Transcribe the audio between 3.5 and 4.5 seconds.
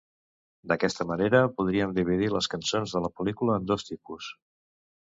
en dos tipus.